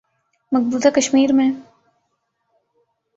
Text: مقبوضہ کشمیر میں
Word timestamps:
مقبوضہ 0.51 0.89
کشمیر 0.89 1.33
میں 1.33 1.49